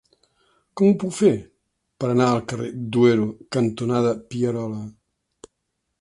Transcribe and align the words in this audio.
Com 0.79 0.87
ho 0.87 0.95
puc 1.03 1.13
fer 1.17 1.33
per 2.03 2.09
anar 2.13 2.29
al 2.37 2.41
carrer 2.53 2.71
Duero 2.97 3.29
cantonada 3.59 4.19
Pierola? 4.33 4.85